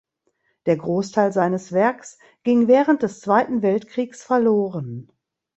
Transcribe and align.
Der 0.65 0.77
Großteil 0.77 1.31
seines 1.31 1.71
Werks 1.73 2.17
ging 2.41 2.67
während 2.67 3.03
des 3.03 3.19
Zweiten 3.21 3.61
Weltkriegs 3.61 4.23
verloren. 4.23 5.11